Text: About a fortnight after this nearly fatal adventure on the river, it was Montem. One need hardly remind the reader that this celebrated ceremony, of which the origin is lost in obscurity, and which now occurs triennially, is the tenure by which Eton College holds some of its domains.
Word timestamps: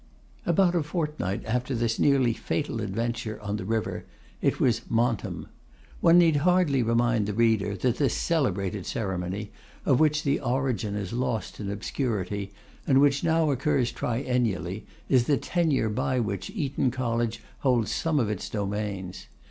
About 0.47 0.73
a 0.73 0.81
fortnight 0.81 1.45
after 1.45 1.75
this 1.75 1.99
nearly 1.99 2.33
fatal 2.33 2.81
adventure 2.81 3.39
on 3.39 3.57
the 3.57 3.65
river, 3.65 4.03
it 4.41 4.59
was 4.59 4.81
Montem. 4.89 5.45
One 5.99 6.17
need 6.17 6.37
hardly 6.37 6.81
remind 6.81 7.27
the 7.27 7.35
reader 7.35 7.75
that 7.77 7.97
this 7.97 8.15
celebrated 8.17 8.87
ceremony, 8.87 9.51
of 9.85 9.99
which 9.99 10.23
the 10.23 10.39
origin 10.39 10.95
is 10.95 11.13
lost 11.13 11.59
in 11.59 11.69
obscurity, 11.69 12.51
and 12.87 12.99
which 12.99 13.23
now 13.23 13.51
occurs 13.51 13.93
triennially, 13.93 14.85
is 15.07 15.25
the 15.25 15.37
tenure 15.37 15.87
by 15.89 16.19
which 16.19 16.49
Eton 16.49 16.89
College 16.89 17.39
holds 17.59 17.91
some 17.91 18.19
of 18.19 18.27
its 18.27 18.49
domains. 18.49 19.27